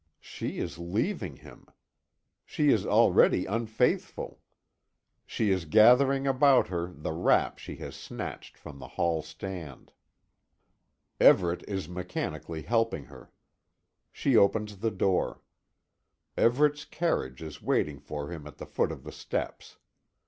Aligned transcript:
She 0.19 0.57
is 0.57 0.79
leaving 0.79 1.35
him! 1.35 1.67
She 2.43 2.69
is 2.71 2.87
already 2.87 3.45
unfaithful! 3.45 4.41
She 5.27 5.51
is 5.51 5.65
gathering 5.65 6.25
about 6.25 6.69
her 6.69 6.91
the 6.91 7.11
wrap 7.11 7.59
she 7.59 7.75
has 7.75 7.95
snatched 7.95 8.57
from 8.57 8.79
the 8.79 8.87
hall 8.97 9.21
stand. 9.21 9.91
Everet 11.19 11.63
is 11.69 11.87
mechanically 11.87 12.63
helping 12.63 13.03
her. 13.03 13.31
She 14.11 14.35
opens 14.35 14.77
the 14.79 14.89
door. 14.89 15.43
Everet's 16.35 16.83
carriage 16.83 17.43
is 17.43 17.61
waiting 17.61 17.99
for 17.99 18.31
him 18.31 18.47
at 18.47 18.57
the 18.57 18.65
foot 18.65 18.91
of 18.91 19.03
the 19.03 19.11
steps. 19.11 19.77